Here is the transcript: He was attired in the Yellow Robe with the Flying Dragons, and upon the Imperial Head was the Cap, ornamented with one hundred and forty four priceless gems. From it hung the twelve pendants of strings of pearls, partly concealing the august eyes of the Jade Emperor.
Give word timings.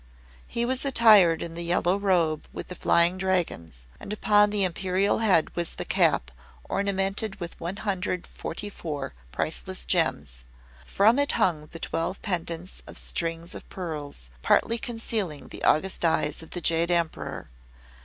He 0.47 0.65
was 0.65 0.83
attired 0.83 1.43
in 1.43 1.53
the 1.53 1.63
Yellow 1.63 1.95
Robe 1.95 2.47
with 2.51 2.69
the 2.69 2.73
Flying 2.75 3.19
Dragons, 3.19 3.85
and 3.99 4.11
upon 4.11 4.49
the 4.49 4.63
Imperial 4.63 5.19
Head 5.19 5.55
was 5.55 5.75
the 5.75 5.85
Cap, 5.85 6.31
ornamented 6.67 7.39
with 7.39 7.59
one 7.59 7.75
hundred 7.75 8.21
and 8.21 8.25
forty 8.25 8.67
four 8.71 9.13
priceless 9.31 9.85
gems. 9.85 10.45
From 10.87 11.19
it 11.19 11.33
hung 11.33 11.67
the 11.67 11.77
twelve 11.77 12.19
pendants 12.23 12.81
of 12.87 12.97
strings 12.97 13.53
of 13.53 13.69
pearls, 13.69 14.31
partly 14.41 14.79
concealing 14.79 15.49
the 15.49 15.63
august 15.63 16.03
eyes 16.03 16.41
of 16.41 16.49
the 16.49 16.61
Jade 16.61 16.89
Emperor. 16.89 17.51